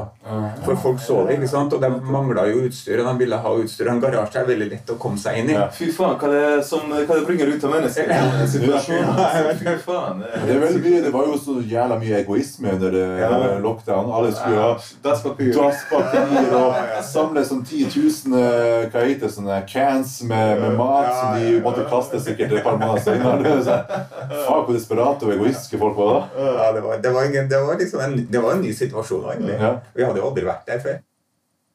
[0.65, 1.73] For folk så det, ikke sant?
[1.77, 3.89] og de mangla jo utstyr, og de ville ha utstyr.
[3.91, 5.53] En garasje er veldig lett å komme seg inn i.
[5.53, 5.67] Ja.
[5.69, 9.21] Fy faen, hva det, som, hva det bringer ut av mennesker i denne situasjonen.
[9.61, 10.23] Fy faen.
[10.25, 13.29] Det, er veldig mye, det var jo så jævla mye egoisme under Ja.
[13.61, 14.09] lockdown.
[14.13, 14.71] Alle skulle ha
[15.05, 15.53] Dasspapir.
[15.53, 21.37] dasspapir og samle sånn 10 000 eh, hva heter sånne cans med, med mat som
[21.37, 23.37] de måtte kaste sikkert et par måneder senere.
[23.45, 24.09] Det er sånn,
[24.47, 26.49] Faen, hvor desperate og egoistiske folk var da.
[26.57, 29.29] Ja, det var, det var, ingen, det var liksom en, det var en ny situasjon,
[29.33, 29.59] egentlig.
[29.59, 29.75] Ja.
[29.95, 30.99] Vi hadde jo aldri vært der før.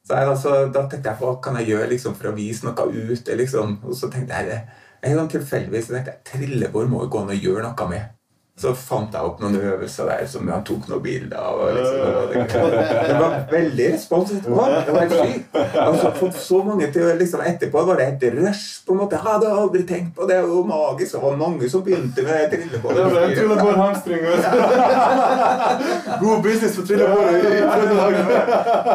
[0.09, 2.87] Så jeg, altså, da tenkte jeg hva kan jeg gjøre liksom, for å vise noe
[2.89, 3.33] ut.
[3.43, 3.81] Liksom.
[3.85, 4.63] Og så tenkte jeg
[4.99, 8.15] jeg sånn tilfeldigvis tenkte jeg, trillebår må jo gå an å gjøre noe med.
[8.59, 11.61] Så fant jeg opp noen øvelser der som han tok noen bilder av.
[11.63, 14.67] Og liksom, det, det var veldig respons etterpå.
[14.87, 15.59] Det var helt sykt.
[15.79, 18.67] Jeg så fått så mange til liksom, Etterpå var det et rush.
[18.87, 19.17] på en måte.
[19.19, 20.37] Jeg hadde aldri tenkt på det.
[20.39, 21.13] Det var jo magisk.
[21.15, 22.91] Det var mange som begynte med trillebår.
[22.99, 24.23] Det ble en trillebår hamstring.
[26.23, 28.15] God business for trillebår i i Trøndelag.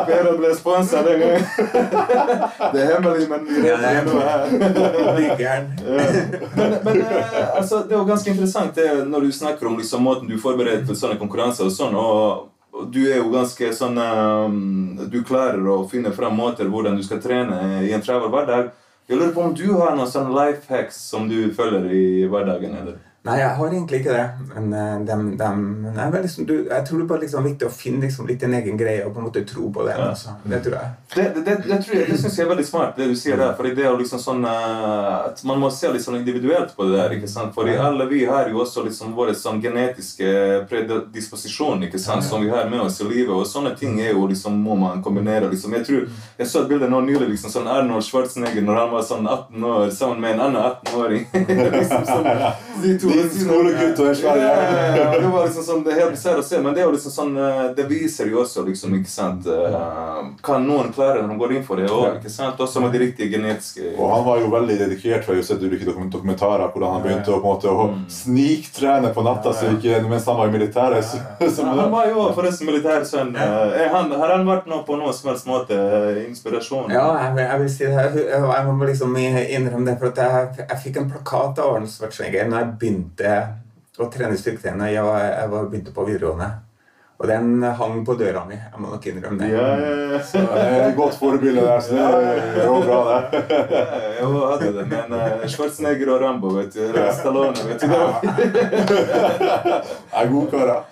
[0.07, 1.43] Bedre ble sponsa den gangen.
[2.73, 4.39] Det er hemmelig, men vi Ja, er noe her.
[6.55, 10.03] Men, men eh, altså, det er jo ganske interessant det, når du snakker om liksom,
[10.03, 11.95] måten du forbereder til sånne konkurranser og sånn.
[11.95, 12.49] og
[12.89, 14.55] du er jo ganske sånn eh,
[15.13, 18.71] Du klarer å finne fram måter hvordan du skal trene i en travel hverdag.
[19.07, 22.73] Jeg lurer på om du har noen sånne life hacks som du følger i hverdagen?
[22.81, 23.01] eller?
[23.23, 24.23] Nei, jeg har egentlig ikke det.
[24.51, 25.59] Men eh, dem, dem,
[26.17, 28.75] liksom, du, jeg tror det er bare liksom viktig å finne liksom litt din egen
[28.79, 29.95] greie og på en måte tro på den.
[29.95, 30.09] Ja.
[30.11, 30.33] Altså.
[30.43, 30.89] Det tror jeg.
[31.13, 33.39] Det, det, det, det, tror jeg, det synes jeg er veldig smart, det du sier
[33.39, 33.53] der.
[33.55, 37.15] Fordi det er liksom sånn eh, at Man må se sånn individuelt på det der.
[37.15, 37.55] ikke sant?
[37.55, 40.33] Fordi alle vi har jo også liksom våre sånn genetiske
[40.67, 42.27] predisposisjon ikke sant?
[42.27, 43.31] som vi har med oss i livet.
[43.31, 45.47] Og sånne ting er jo liksom må man kombinere.
[45.53, 45.77] liksom.
[45.79, 49.07] Jeg tror, jeg så et bilde nå nylig liksom sånn Arnold Schwarzenegger når han var
[49.07, 51.27] sånn 18 år sammen med en annen 18-åring.
[51.79, 52.31] liksom sånn,
[52.81, 54.77] de to Din skolegutt og en svær ja, jævel.
[54.97, 56.87] ja, ja, det var liksom sånn, det er helt bisarrt å se, men det er
[56.87, 59.77] jo liksom sånn eh, Det viser jo også liksom, ikke sant eh,
[60.43, 62.59] Hva noen klarer når de går inn for det Og, ikke sant?
[62.63, 65.23] Også med de riktige genetiske Og han var jo veldig dedikert.
[65.25, 67.69] for Jeg har jo sett ulike dokument- dokumentarer hvordan han begynte å, på en måte,
[67.69, 71.05] å sniktrene på natta så ikke, mens han var i militæret.
[71.05, 71.17] Så,
[71.49, 73.33] så, Ja, Han var jo forresten militærsønn.
[73.33, 73.35] sønn.
[73.35, 76.91] er Har han vært noe på noen som helst måte eh, inspirasjon?
[76.93, 77.93] Ja, jeg, vil- jeg vil si det.
[77.93, 81.87] Jeg, jeg må liksom innrømme det, for at jeg, jeg fikk en plakat av Arne
[81.91, 83.33] Schwarzenegger jeg begynte
[83.99, 84.93] å trene styrketrening.
[84.93, 86.51] Jeg, var, jeg var, begynte på videregående.
[87.21, 88.55] Og den hang på døra mi.
[88.57, 89.51] Jeg må nok innrømme det.
[89.53, 90.21] Ja, ja, ja.
[90.49, 93.43] det er et godt forbilde der, så det går bra, det.
[94.17, 96.81] Jeg hadde det, men uh, Schwarzenegger og Rambo, vet du.
[97.19, 97.87] Stallone, vet du.
[98.97, 100.83] Jeg er gode karer.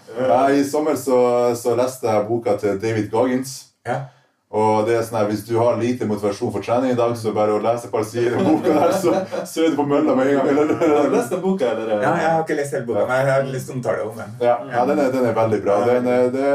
[0.56, 1.20] I sommer så,
[1.58, 3.58] så leste jeg boka til David Goggins.
[3.88, 4.04] Ja.
[4.52, 7.32] Og det er sånn her, Hvis du har lite motivasjon for trening i dag, så
[7.32, 9.14] bare å lese et par sider i boka der, så,
[9.48, 10.58] så er du på mølla med en gang.
[10.58, 11.10] Har du Eller?
[11.16, 11.92] lest den boka, eller?
[12.04, 14.18] Ja, jeg har ikke lest hele boka, men jeg har lyst til å omtale om
[14.20, 14.34] den.
[14.44, 15.78] Ja, ja den, er, den er veldig bra.
[15.88, 16.50] Den, er- det,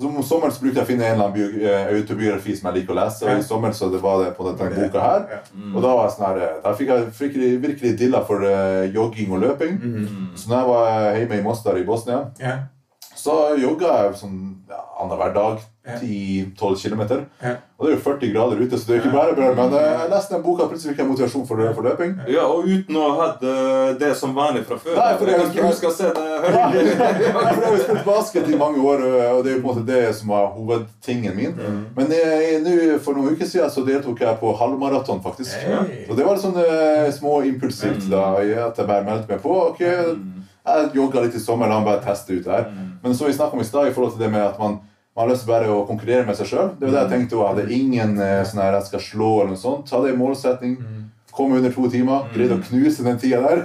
[0.00, 2.78] som om sommeren så brukte jeg å finne en eller annen eh, autobiografi som jeg
[2.78, 3.24] liker å lese.
[3.28, 5.26] Og i sommer så det var det på denne boka her.
[5.74, 8.86] Og da var jeg sånn her, eh, da fikk jeg virkelig, virkelig dilla for eh,
[8.92, 9.80] jogging og løping.
[10.36, 12.22] Så når jeg var hjemme i Mostar i Bosnia,
[13.20, 15.68] så jogga jeg sånn ja, annenhver dag.
[15.90, 15.98] Ja.
[16.00, 17.02] 10-12 km.
[17.80, 19.46] Og det er jo 40 grader ute, så det er ikke bare bra.
[19.56, 22.10] Men eh, jeg leste den boka, plutselig ikke motivasjon for, for løping.
[22.28, 24.98] Ja, og uten å ha hatt eh, det som vanlig fra før.
[24.98, 26.26] Nei, for det er- jeg skal se det.
[26.44, 29.70] Ja, for jeg har jo spilt basket i mange år, og det er jo på
[29.70, 31.56] en måte det som var hovedtingen min.
[31.96, 35.56] Men jeg, nå, for noen uker siden så deltok jeg på halvmaraton, faktisk.
[35.64, 36.04] Hey.
[36.08, 38.34] Så det var litt sånn eh, små impulsivt da,
[38.68, 39.56] at jeg bare meldte meg på.
[39.72, 42.68] Ok, jeg jogga litt i sommer, la meg bare teste ut det her.
[43.00, 44.78] Men som vi snakket om i stad, i forhold til det med at man
[45.20, 46.68] man har lyst til bare å konkurrere med seg sjøl.
[46.80, 47.48] Det var det jeg tenkte òg.
[47.50, 49.90] Hadde ingen eh, sånn her jeg skal slå eller noe sånt.
[49.92, 50.76] Hadde en målsetting.
[51.30, 52.24] Kom under to timer.
[52.34, 53.60] Greide å knuse den tida der.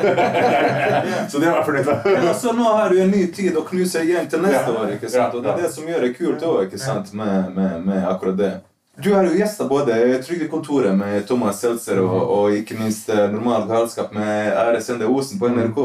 [1.32, 2.04] så det var jeg fornøyd med.
[2.12, 4.76] Men altså, nå har du en ny tid å knuse igjen til neste Ja.
[4.84, 4.92] år.
[4.98, 5.34] ikke sant?
[5.34, 8.38] Og det er det som gjør det kult òg, ikke sant, med, med, med akkurat
[8.38, 8.52] det.
[8.98, 13.66] Du har jo gjesta både Trygdekontoret med Thomas Seltzer og, og ikke minst eh, Normal
[13.68, 15.80] galskap med Ære Sende Osen på NRK.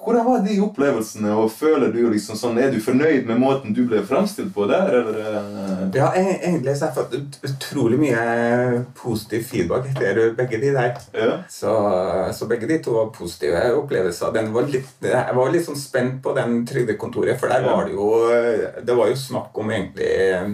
[0.00, 3.82] Hvordan var de opplevelsene, og føler du liksom sånn, er du fornøyd med måten du
[3.90, 5.18] ble framstilt på der, eller?
[5.20, 5.82] eh?
[5.98, 8.22] Ja, egentlig så har jeg fått utrolig mye
[8.96, 10.96] positiv feedback etter begge de der.
[11.12, 11.34] Ja.
[11.52, 11.74] Så,
[12.38, 14.32] så begge de to var positive opplevelser.
[14.32, 17.92] Den var litt, jeg var litt sånn spent på den trygdekontoret, for der var det
[17.98, 18.08] jo
[18.86, 20.48] Det var jo snakk om egentlig eh,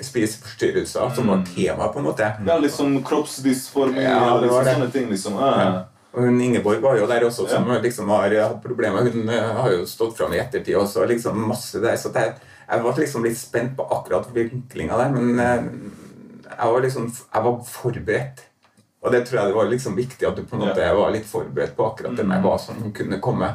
[0.00, 2.30] spiseforstyrrelser som var tema, på en måte.
[2.46, 5.10] Ja, liksom kroppsdysformi Ja, og liksom, sånne ting.
[5.10, 5.38] liksom.
[5.40, 5.84] Ja.
[6.16, 9.10] Og hun Ingeborg var jo der også, som liksom har hatt problemer.
[9.12, 11.04] Hun eh, har jo stått fram i ettertid også.
[11.06, 12.34] liksom masse der, så det,
[12.68, 15.64] Jeg var liksom litt spent på akkurat vinklinga der, men eh,
[16.56, 18.42] jeg var liksom jeg var forberedt.
[19.04, 21.28] Og det tror jeg det var liksom viktig at du på en måte var litt
[21.30, 23.52] forberedt på akkurat det med hva som kunne komme.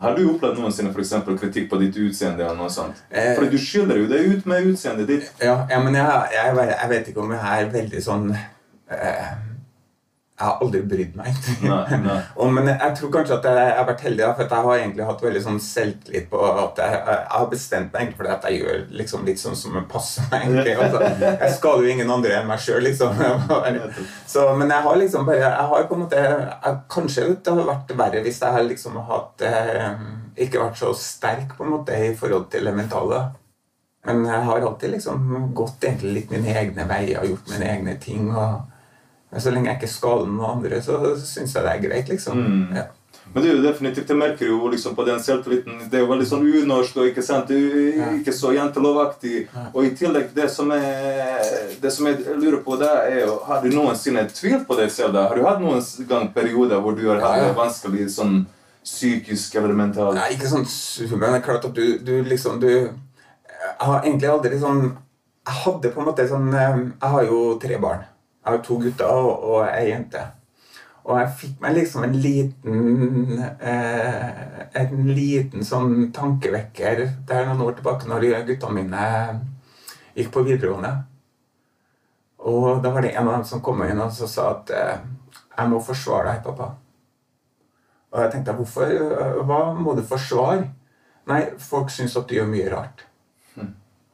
[0.00, 2.46] Har du opplevd noensinne for eksempel, kritikk på ditt utseende?
[2.46, 3.02] eller noe sånt?
[3.10, 3.34] Eh.
[3.36, 5.28] Fordi du skiller jo deg ut med utseendet ditt.
[5.44, 9.28] Ja, ja men jeg, jeg, jeg vet ikke om jeg er veldig sånn eh,
[10.40, 11.38] Jeg har aldri brydd meg.
[11.60, 12.20] Nei, nei.
[12.56, 15.42] Men jeg tror kanskje at jeg, har vært heldig, for jeg har egentlig hatt veldig
[15.44, 19.42] sånn selvtillit på at jeg, jeg har bestemt meg for at jeg gjør liksom litt
[19.42, 20.48] sånn som passer meg.
[20.48, 20.76] egentlig.
[20.80, 23.20] Altså, jeg skader jo ingen andre enn meg sjøl, liksom.
[24.32, 27.66] Så, men jeg har liksom bare jeg har på en måte jeg, Kanskje det hadde
[27.68, 30.02] vært verre hvis jeg liksom hadde eh,
[30.46, 33.20] ikke vært så sterk på en måte i forhold til det mentale.
[34.08, 38.30] Men jeg har alltid liksom gått egentlig litt mine egne veier gjort mine egne ting.
[38.32, 38.79] og
[39.30, 42.40] men så lenge jeg ikke skader noen andre, så syns jeg det er greit, liksom.
[42.40, 42.80] Mm.
[42.80, 42.88] Ja.
[43.32, 46.08] Men det er jo definitivt, jeg merker jo liksom på den selvtilliten Det er jo
[46.10, 47.58] veldig sånn unorsk og ikke sant, det
[48.02, 49.44] er ikke så jantelovaktig.
[49.70, 51.38] Og i tillegg, det som, er,
[51.82, 55.14] det som jeg lurer på, da er jo Har du noensinne tvilt på deg selv?
[55.14, 55.28] da?
[55.30, 58.40] Har du hatt noen gang perioder hvor du har hatt det vanskelig sånn
[58.82, 60.18] psykisk eller mentalt?
[60.18, 60.66] Nei, ikke sånn
[61.14, 65.58] men det er klart at du, du liksom du Jeg har egentlig aldri sånn Jeg
[65.62, 68.02] hadde på en måte sånn eh, Jeg har jo tre barn.
[68.50, 70.22] Jeg har to gutter og, og ei jente.
[71.04, 77.78] Og jeg fikk meg liksom en liten eh, En liten sånn tankevekker der noen år
[77.78, 79.06] tilbake når guttene mine
[80.18, 80.92] gikk på videregående.
[82.50, 85.00] Og da var det en av dem som kom inn og sa at eh,
[85.56, 86.70] jeg må forsvare deg, pappa.
[88.10, 88.90] Og jeg tenkte hvorfor?
[88.90, 90.68] øh, Hva må du forsvare?
[91.30, 93.04] Nei, folk syns at du gjør mye rart.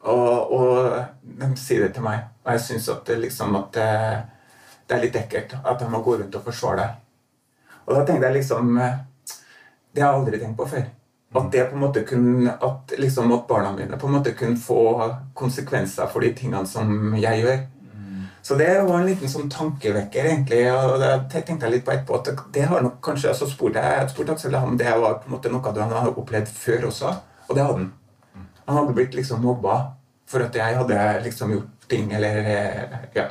[0.07, 1.05] Og, og
[1.39, 2.27] de sier det til meg.
[2.47, 3.87] Og jeg syns at det liksom at det,
[4.87, 6.93] det er litt ekkelt at jeg må gå rundt og forsvare deg.
[7.87, 8.95] Og da tenkte jeg liksom eh,
[9.95, 10.85] Det har jeg aldri tenkt på før.
[11.37, 14.59] At det på en måte kunne, at liksom at barna mine på en måte kunne
[14.59, 14.79] få
[15.35, 17.65] konsekvenser for de tingene som jeg gjør.
[18.47, 20.61] Så det var en liten sånn tankevekker, egentlig.
[20.71, 22.15] Og det tenkte jeg litt på etterpå.
[22.15, 25.35] at det, har nok kanskje, Så spurte jeg spurte Aksel om det var på en
[25.35, 27.11] måte noe han hadde opplevd før også.
[27.49, 27.91] Og det hadde han.
[28.67, 29.75] Han hadde blitt liksom mobba
[30.27, 33.27] for at jeg hadde liksom gjort ting, eller eh, Ja.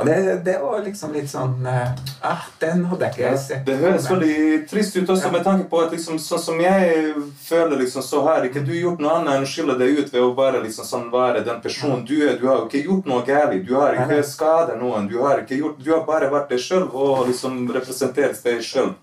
[0.00, 0.14] Og det,
[0.46, 1.90] det var liksom litt sånn eh,
[2.24, 3.66] ah, Den hadde jeg ikke sett.
[3.66, 5.32] Det høres veldig trist ut også Ja.
[5.34, 7.12] med tanke på at liksom, sånn som jeg
[7.44, 10.22] føler, liksom, så har ikke du gjort noe annet enn å skille deg ut ved
[10.24, 12.38] å bare liksom, sånn, være den personen du er.
[12.40, 13.60] Du har jo ikke gjort noe galt.
[13.66, 15.10] Du har ikke skadet noen.
[15.10, 18.94] Du har, ikke gjort, du har bare vært deg sjøl og liksom representert deg sjøl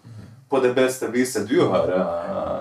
[0.50, 2.57] på det beste viset du har uh,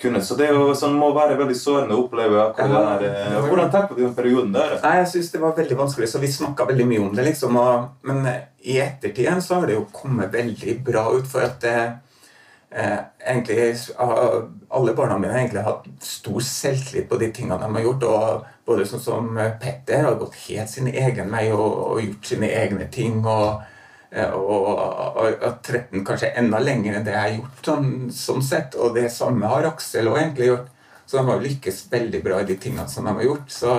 [0.00, 0.24] kunnet.
[0.24, 3.36] Så det er jo, sånn, må være veldig sårende å oppleve akkurat det her.
[3.36, 4.76] eh, Hvordan takler du den perioden der?
[4.82, 7.24] Nei, jeg syns det var veldig vanskelig, så vi snakka veldig mye om det.
[7.30, 11.40] liksom, og, Men eh, i ettertid så har det jo kommet veldig bra ut, for
[11.46, 11.78] at det,
[12.70, 13.72] eh, egentlig
[14.70, 18.02] alle barna mine har egentlig hatt stor selvtillit på de tingene de har gjort.
[18.04, 22.24] og Både sånn som eh, Petter har gått helt sin egen vei og, og gjort
[22.34, 23.24] sine egne ting.
[23.26, 23.74] og eh,
[24.16, 28.76] og, og, og 13 kanskje enda lenger enn det jeg har gjort, sånn, sånn sett.
[28.80, 30.70] Og det samme har Aksel også egentlig gjort.
[31.08, 33.52] Så de har lykkes veldig bra i de tingene som de har gjort.
[33.52, 33.76] Så,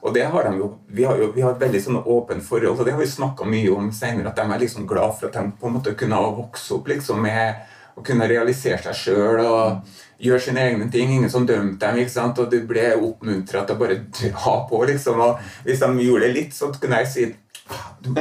[0.00, 2.80] og det har de jo, vi har jo vi har et veldig sånn åpent forhold,
[2.80, 5.38] og det har vi snakka mye om senere, at de er liksom glad for at
[5.38, 9.94] de på en måte kunne vokse opp liksom med å kunne realisere seg sjøl og
[10.20, 11.14] gjøre sine egne ting.
[11.16, 12.38] Ingen som dømte dem, ikke sant?
[12.40, 15.22] og du ble oppmuntra til å bare dra på, liksom.
[15.24, 17.26] Og hvis de gjorde det litt, så kunne jeg si
[18.04, 18.12] du,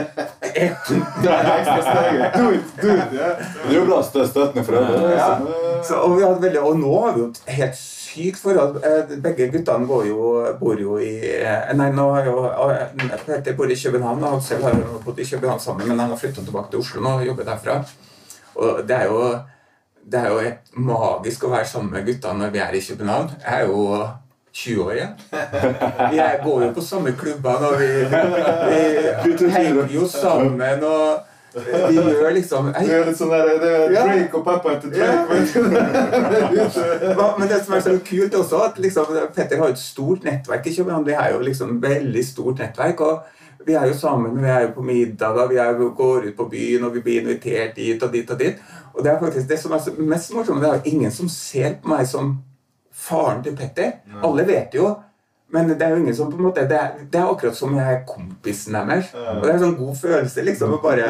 [0.55, 2.37] ett, er det ekstra steget.
[2.37, 2.95] Do it, do.
[3.15, 5.11] Det er jo bra støttende for foreldre.
[5.11, 5.29] Ja.
[5.39, 5.91] liksom.
[5.91, 7.79] Eh, og, og nå har vi jo et helt
[8.15, 8.79] sykt forhold.
[8.83, 10.21] Eh, Begge guttene går jo,
[10.59, 14.63] bor jo i eh, Nei, nå har jo eh, Peter bor i København, og Aksel
[14.63, 17.49] har bodd i København sammen, men han har flytta tilbake til Oslo nå og jobber
[17.51, 17.81] derfra.
[18.55, 19.19] Og det er jo
[20.05, 23.31] det er jo magisk å være sammen med gutta når vi er i København.
[23.41, 23.85] Jeg er jo
[24.55, 25.15] 20 år igjen.
[26.11, 27.87] Vi går jo på samme klubber, og vi,
[29.25, 30.83] vi henger jo sammen.
[30.83, 31.23] og
[31.55, 33.93] vi gjør liksom Det er litt sånn der, det er.
[33.93, 35.61] Drake og pappaen til Drake.
[37.39, 40.75] Men det som er så kult også, at liksom, Petter har et stort nettverk i
[40.75, 41.05] København.
[41.07, 42.99] Vi har jo liksom veldig stort nettverk.
[42.99, 46.49] og Vi er jo sammen, vi er jo på middager, vi jo, går ut på
[46.51, 48.59] byen og vi blir invitert dit og dit og dit.
[48.93, 51.79] Og det er faktisk det som er mest morsomt, det er jo ingen som ser
[51.81, 52.37] på meg som
[53.05, 53.99] faren til Petter.
[54.23, 54.95] Alle vet jo.
[55.53, 57.75] Men det er jo ingen som på en måte Det er, det er akkurat som
[57.77, 59.11] jeg er kompisen deres.
[59.13, 61.05] Og det er en sånn god følelse liksom å bare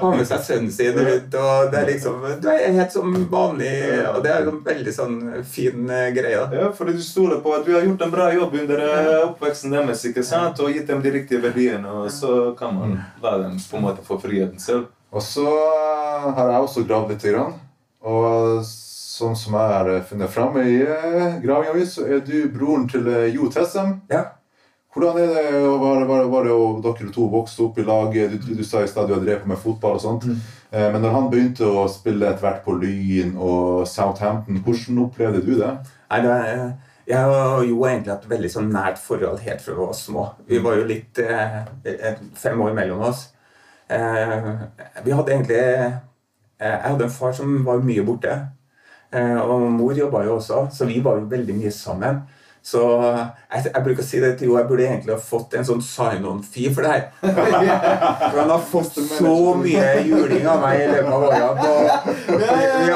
[0.00, 1.36] ha med seg sønnen sin rundt.
[1.38, 3.70] og det er liksom, Du er helt som vanlig,
[4.10, 6.42] og det er en veldig sånn fin eh, greie.
[6.42, 6.64] da.
[6.64, 9.78] Ja, fordi du stoler på at du har gjort en bra jobb under eh, oppveksten
[9.78, 10.60] deres ikke sant?
[10.60, 14.04] og gitt dem de riktige verdiene, og så kan man la dem på en måte
[14.04, 14.90] få friheten selv.
[15.12, 17.30] Og så har jeg også gravd litt.
[17.30, 17.54] Grann.
[18.02, 18.64] Og
[19.12, 23.50] sånn som jeg har funnet fram i mi, så er du broren til eh, Jo
[23.52, 23.98] Tessem.
[24.12, 24.24] Ja.
[24.92, 28.12] Hvordan er det, var, var, var det og dere to vokste opp i lag?
[28.12, 30.26] Du, du, du sa i stad du har drevet med fotball og sånt.
[30.28, 35.44] Eh, Men når han begynte å spille etter hvert på Lyn og Southampton, hvordan opplevde
[35.46, 35.72] du det?
[36.12, 36.64] Nei, det er,
[37.08, 40.26] jeg og Jo har egentlig hatt veldig sånn nært forhold helt fra vi var små.
[40.48, 41.60] Vi var jo litt eh,
[42.38, 43.30] fem år mellom oss.
[43.92, 44.50] Eh,
[45.04, 45.96] vi hadde egentlig eh,
[46.62, 48.36] Jeg hadde en far som var mye borte.
[49.12, 52.22] Eh, og mor jobba jo også, så vi var jo veldig mye sammen.
[52.62, 52.80] Så
[53.50, 55.80] jeg, jeg bruker å si det til Jo, jeg burde egentlig ha fått en sånn
[55.82, 57.08] sign-on-fee for det her.
[58.32, 61.48] For han har fått så mye juling av meg i løpet av åra.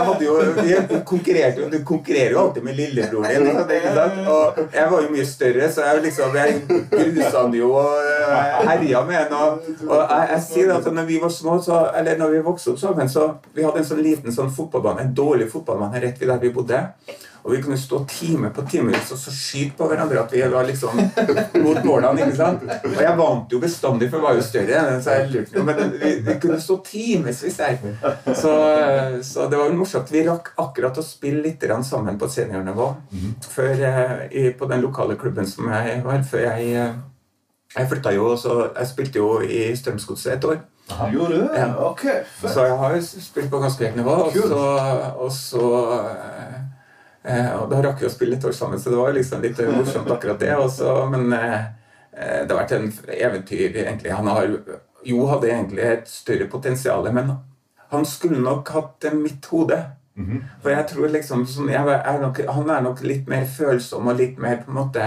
[0.07, 3.61] hadde jo konkurrerte jo Du konkurrerer jo alltid med lillebroren din.
[3.81, 4.23] ikke sant.
[4.37, 6.57] Og jeg var jo mye større, så jeg liksom Jeg
[7.03, 9.35] grusa han jo og eh, herja med han.
[9.35, 12.77] Og, og jeg, jeg sier at når vi var små, så Eller når vi vokste
[12.77, 16.31] opp sammen, så Vi hadde en sånn liten sånn fotballbane, en dårlig fotballbane rett ved
[16.31, 16.85] der vi bodde.
[17.47, 20.67] Og vi kunne stå time på time og så skyte på hverandre at vi var
[20.67, 20.99] liksom
[21.63, 22.25] mot målene.
[22.25, 22.65] ikke sant?
[22.67, 24.81] Og jeg vant jo bestandig, for jeg var jo større.
[25.05, 27.79] Så jeg lurte Men vi, vi kunne stå timevis der.
[28.35, 28.55] Så,
[29.23, 30.11] så det var jo morsomt.
[30.11, 32.89] Vi rakk akkurat å spille litt sammen på seniornivå
[33.47, 36.23] før, eh, i, på den lokale klubben som jeg var.
[36.27, 36.97] Før jeg, eh,
[37.77, 40.65] jeg flytta jo, så jeg spilte jo i Strømsgodset et år.
[41.13, 41.47] Gjorde du?
[41.55, 41.71] Ja.
[41.83, 42.03] Ok,
[42.41, 42.53] fett.
[42.53, 44.15] Så jeg har jo spilt på ganske høyt nivå.
[44.29, 44.61] Og så,
[45.19, 46.36] og så eh,
[47.27, 50.11] Og da rakk vi å spille et år sammen, så det var liksom litt morsomt
[50.15, 50.53] akkurat det.
[50.55, 51.07] også.
[51.11, 51.65] men eh,
[52.12, 54.12] eh, det har vært en eventyr, egentlig.
[54.15, 54.53] Han har,
[55.07, 57.35] Jo hadde egentlig et større potensial, men
[57.91, 59.79] han skulle nok hatt eh, mitt hode.
[60.62, 64.17] For jeg tror liksom sånn, jeg er nok, Han er nok litt mer følsom og
[64.17, 65.03] litt mer på en måte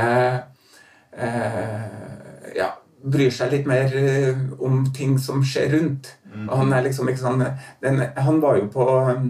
[1.17, 2.67] eh, Ja,
[3.01, 6.11] bryr seg litt mer eh, om ting som skjer rundt.
[6.45, 7.41] Og han er liksom sånn
[7.81, 9.23] den, Han var jo på eh,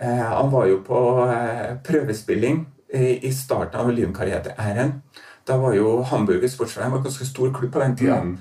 [0.00, 2.60] Han var jo på eh, prøvespilling
[2.94, 4.92] i, starten av Olympiakarrieren.
[5.48, 8.20] Da var jo Hamburger Sportsveien en ganske stor klubb på den tida.
[8.22, 8.36] Mm.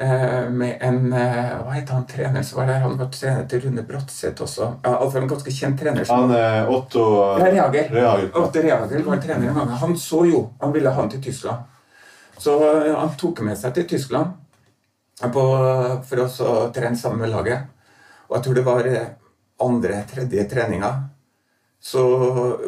[0.00, 2.80] Eh, med en eh, Hva heter han trener som var der?
[2.80, 4.68] Han var trener til Rune Bratseth også.
[4.84, 6.04] Ja, altså en ganske kjent trener.
[6.04, 7.04] som- Han eh, Otto
[7.38, 7.90] Reager.
[7.92, 8.30] Reager.
[8.40, 9.68] Otto Reager var trener en gang.
[9.84, 11.68] Han så jo Han ville ha han til Tyskland.
[12.38, 14.32] Så eh, han tok med seg til Tyskland
[15.20, 15.42] på,
[16.08, 17.68] for å trene sammen med laget.
[18.28, 19.06] Og jeg tror det var eh,
[19.66, 20.92] andre, tredje treninga.
[21.82, 22.02] Så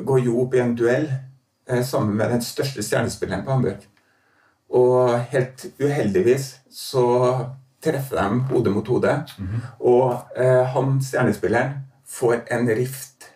[0.04, 1.08] går Jo opp i en duell
[1.68, 3.84] eh, sammen med den største stjernespilleren på Hamburg.
[4.74, 7.04] Og helt uheldigvis så
[7.84, 9.12] treffer de hode mot hode.
[9.80, 13.30] Og eh, han stjernespilleren får en rift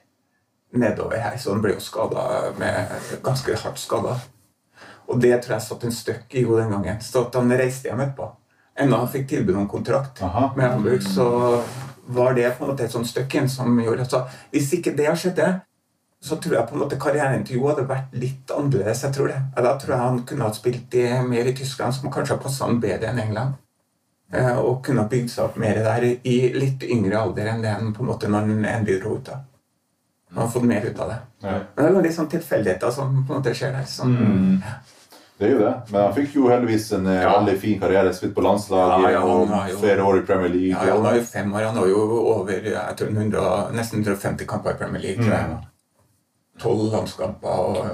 [0.71, 2.91] nedover her, så han blir jo skada med
[3.25, 4.19] ganske hardt skada.
[5.09, 7.01] Og det tror jeg satt en støkk i henne den gangen.
[7.01, 8.29] Så han reiste hjem etterpå.
[8.79, 10.53] Enda han fikk tilbud om kontrakt Aha.
[10.57, 11.29] med Hamburg, så
[12.09, 15.19] var det på en måte et sånt stykke som gjorde at Hvis ikke det har
[15.19, 15.41] skjedd,
[16.21, 19.05] så tror jeg på en måte karrieren til Jo hadde vært litt annerledes.
[19.05, 19.41] jeg tror det.
[19.57, 22.65] Da tror jeg han kunne ha spilt i, mer i Tyskland, som kanskje har passa
[22.67, 23.55] han bedre enn England.
[24.33, 27.71] Eh, og kunne ha bygd seg opp mer der i litt yngre alder enn det
[27.73, 29.25] han på en måte når han endelig dro ut.
[29.31, 29.39] da.
[30.35, 31.19] Han har fått mer ut av det.
[31.43, 31.59] Ja.
[31.77, 33.87] Men det er litt sånn tilfeldigheter som på en måte skjer der.
[33.89, 34.17] Som,
[35.39, 35.73] Det er jo det.
[35.93, 37.33] Men han fikk jo heldigvis en eh, Ja.
[37.39, 38.13] veldig fin karriere.
[38.15, 39.49] Spilt på landslaget Ja, ja, og
[39.79, 40.71] flere år i Premier League.
[40.75, 41.67] Ja, han var har jo fem år.
[41.69, 42.01] Han har jo
[42.35, 45.25] over jeg tror, 100, nesten 150 kamper i Premier League.
[45.25, 45.59] jeg.
[46.59, 47.49] Tolv landskamper.
[47.49, 47.87] Og,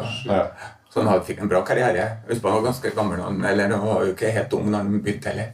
[0.94, 2.09] så han fikk en bra karriere.
[2.30, 5.00] Husk han var ganske gammel, han- eller han var jo ikke helt ung da han
[5.02, 5.52] begynte heller.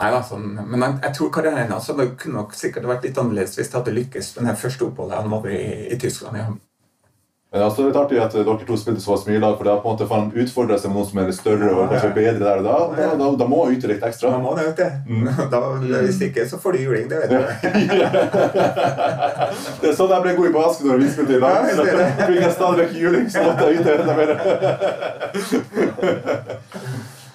[0.00, 3.16] Nei da, sånn, Men jeg, jeg tror karrieren hans hadde kunne nok sikkert vært litt
[3.18, 6.36] annerledes hvis det hadde lykkes med det første oppholdet han var i, i Tyskland.
[6.36, 6.46] Ja.
[7.50, 9.78] Men altså, det er litt artig at dere to spilte såpass mye lag, for da
[9.80, 12.10] på en måte får han utfordre seg med noen som er litt større og kanskje
[12.18, 12.74] bedre der og da.
[12.98, 14.34] Da, da, da må yte litt ekstra.
[14.34, 14.84] Da må det, vet du.
[15.54, 15.58] Da,
[16.04, 17.36] hvis ikke, så får du juling, det vet du.
[19.80, 21.70] Det er sånn jeg ble god i basket når vi spilte i lag.
[21.72, 24.30] Så fikk jeg stadig vekk juling, så måtte jeg yte enda mer.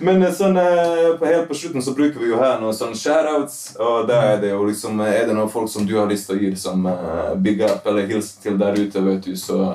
[0.04, 3.58] Men eh, sånn, eh, helt på slutten så bruker vi jo her noen sånne shoutouts.
[3.82, 6.38] Og der er det jo liksom Er det noen folk som du har lyst til
[6.38, 9.73] å gi som uh, big up eller hilsen til der ute, vet du, så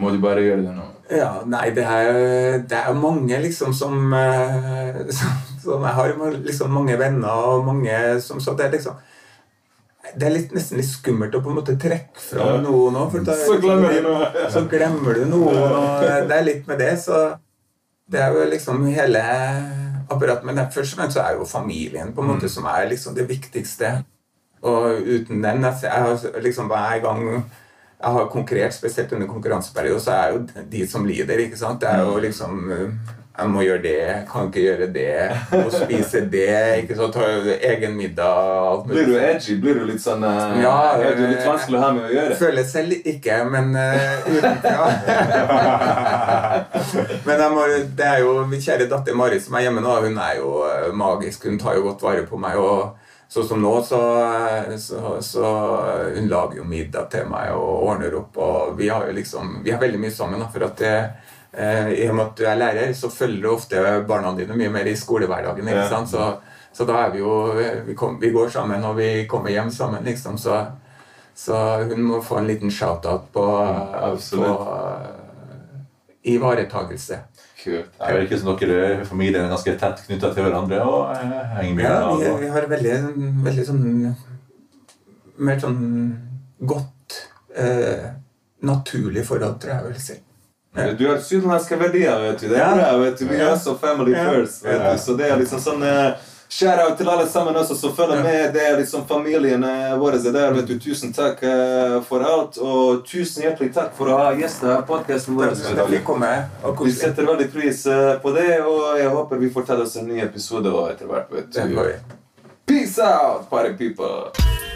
[0.00, 0.86] må du bare gjøre det nå.
[1.10, 5.32] Ja, nei, det er, det er mange liksom som, eh, som,
[5.62, 6.12] som Jeg har
[6.46, 8.94] liksom mange venner og mange som Så det er liksom
[10.16, 12.60] Det er litt, nesten litt skummelt å på en måte trekke fra Ja.
[12.62, 13.10] noen òg.
[13.12, 14.30] For da- Så glemmer du noe.
[14.54, 17.20] Så glemmer du noen, og det er litt med det, så
[18.10, 19.20] Det er jo liksom hele
[20.10, 20.44] apparatet.
[20.48, 23.28] Men først og fremst så er jo familien på en måte som er liksom det
[23.28, 23.92] viktigste.
[24.62, 27.44] Og uten den Jeg, jeg har liksom Hver gang
[28.02, 31.38] jeg har konkurrert, spesielt under konkurranseperioden, så er jo de som lider.
[31.44, 31.80] ikke sant?
[31.82, 36.20] Det er jo liksom uh, Jeg må gjøre det, kan ikke gjøre det, må spise
[36.34, 36.82] det.
[36.82, 37.14] ikke sant?
[37.14, 37.28] Ta
[37.70, 39.04] egen middag alt mulig.
[39.04, 39.56] Blir du edgy?
[39.62, 42.10] Blir du litt sånn eh, Ja, Er du litt eh, vanskelig å ha med å
[42.12, 42.36] gjøre?
[42.40, 44.88] Føler selv ikke, men uh, utenfra.
[47.28, 47.64] men må,
[47.96, 49.94] det er jo min kjære datter Marit som er hjemme nå.
[50.04, 51.48] Hun er jo eh, magisk.
[51.48, 52.60] Hun tar jo godt vare på meg.
[52.60, 52.99] og
[53.30, 53.98] Sånn som nå, så,
[54.82, 55.50] så, så
[56.16, 58.38] hun lager jo middag til meg og ordner opp.
[58.42, 60.42] Og vi har jo liksom, vi har veldig mye sammen.
[60.50, 60.94] for at det,
[61.52, 64.72] eh, I og med at du er lærer, så følger du ofte barna dine mye
[64.74, 65.70] mer i skolehverdagen.
[65.70, 66.10] ikke sant?
[66.10, 66.26] Så,
[66.74, 67.36] så da er vi jo
[67.86, 70.34] vi, kom, vi går sammen, og vi kommer hjem sammen, liksom.
[70.38, 70.58] Så,
[71.34, 73.46] så hun må få en liten shout-out på,
[74.34, 74.50] på
[76.22, 77.18] ivaretagelse.
[77.64, 77.92] Kult.
[77.98, 81.90] Det virker som dere familien er ganske tett knytta til hverandre og eh, henger mye
[81.90, 82.94] Ja, vi, vi har veldig,
[83.44, 83.82] veldig sånn
[85.44, 85.82] Mer sånn
[86.68, 87.18] godt
[87.56, 88.08] eh,
[88.64, 90.16] naturlig forhold, tror jeg jeg vil si.
[90.76, 90.90] Ja.
[90.94, 92.48] Du har sydlandske verdier, vet du.
[92.52, 93.24] Det er bra, vet du.
[93.30, 95.00] Vi er så family first, vet du.
[95.00, 98.52] Så det er liksom sånn eh, Shout-out til alle sammen også som følger med.
[98.52, 100.78] Det er liksom familien eh, vår er der, vet du.
[100.82, 105.38] Tusen takk eh, for alt, og tusen hjertelig takk for å ha gjester på podkasten
[105.38, 105.54] vår.
[106.82, 110.10] Vi setter veldig pris eh, på det, og jeg håper vi får tatt oss en
[110.10, 111.54] ny episode etter hvert, vet du.
[112.66, 114.69] Peace out, party people!